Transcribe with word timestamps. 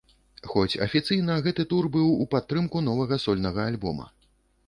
Хоць 0.51 0.77
афіцыйна 0.85 1.33
гэты 1.47 1.65
тур 1.73 1.89
быў 1.95 2.09
у 2.25 2.27
падтрымку 2.33 2.83
новага 2.89 3.19
сольнага 3.27 3.61
альбома. 3.73 4.09